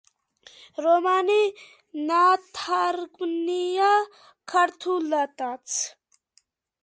რომანი 0.83 1.41
ნათარგმნია 2.11 3.91
ქართულადაც. 4.53 5.77